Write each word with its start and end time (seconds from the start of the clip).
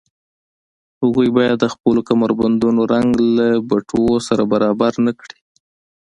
هغوی 1.01 1.29
باید 1.37 1.57
د 1.59 1.65
خپلو 1.73 2.01
کمربندونو 2.09 2.81
رنګ 2.93 3.09
له 3.35 3.47
بټوو 3.69 4.13
سره 4.27 4.43
برابر 4.53 4.91
نه 5.05 5.11
کړي 5.21 5.37